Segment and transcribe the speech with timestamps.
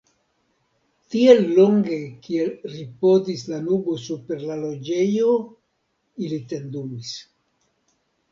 [1.15, 1.97] Tiel longe
[2.27, 5.37] kiel ripozis la nubo super la Loĝejo,
[6.29, 7.13] ili tendumis.